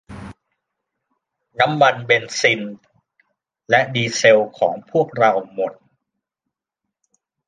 [1.59, 2.61] น้ำมันเบนซิน
[3.69, 5.73] และดีเซลของพวกเราหมด